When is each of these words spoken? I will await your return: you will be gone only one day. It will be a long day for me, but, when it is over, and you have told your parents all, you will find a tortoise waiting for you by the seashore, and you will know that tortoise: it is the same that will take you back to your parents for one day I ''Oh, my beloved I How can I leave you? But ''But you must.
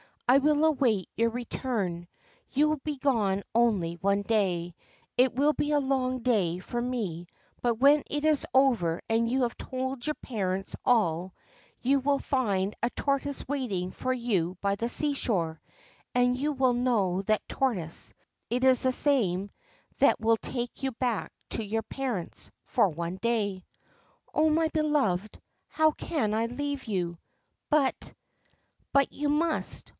I 0.27 0.37
will 0.39 0.63
await 0.65 1.09
your 1.17 1.29
return: 1.29 2.07
you 2.53 2.69
will 2.69 2.79
be 2.85 2.95
gone 2.97 3.43
only 3.53 3.95
one 3.95 4.21
day. 4.21 4.73
It 5.17 5.35
will 5.35 5.51
be 5.51 5.71
a 5.71 5.79
long 5.79 6.19
day 6.19 6.59
for 6.59 6.81
me, 6.81 7.27
but, 7.61 7.75
when 7.79 8.01
it 8.09 8.23
is 8.23 8.47
over, 8.53 9.01
and 9.09 9.29
you 9.29 9.43
have 9.43 9.57
told 9.57 10.07
your 10.07 10.13
parents 10.15 10.73
all, 10.85 11.33
you 11.81 11.99
will 11.99 12.17
find 12.17 12.73
a 12.81 12.89
tortoise 12.91 13.45
waiting 13.47 13.91
for 13.91 14.13
you 14.13 14.57
by 14.61 14.75
the 14.75 14.87
seashore, 14.89 15.61
and 16.15 16.35
you 16.35 16.53
will 16.53 16.73
know 16.73 17.21
that 17.23 17.47
tortoise: 17.49 18.13
it 18.49 18.63
is 18.63 18.81
the 18.83 18.91
same 18.93 19.51
that 19.99 20.19
will 20.21 20.37
take 20.37 20.81
you 20.81 20.93
back 20.93 21.31
to 21.49 21.63
your 21.63 21.83
parents 21.83 22.49
for 22.63 22.87
one 22.89 23.17
day 23.17 23.63
I 23.63 23.63
''Oh, 24.33 24.49
my 24.49 24.69
beloved 24.69 25.37
I 25.37 25.39
How 25.67 25.91
can 25.91 26.33
I 26.33 26.45
leave 26.47 26.85
you? 26.85 27.17
But 27.69 28.13
''But 28.93 29.11
you 29.11 29.27
must. 29.29 29.89